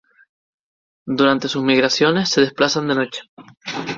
Durante 1.05 1.47
sus 1.47 1.61
migraciones 1.63 2.29
se 2.29 2.41
desplazan 2.41 2.87
de 2.87 2.95
noche. 2.95 3.21